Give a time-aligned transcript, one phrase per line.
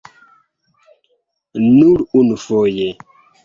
[1.77, 2.91] Nur unufoje.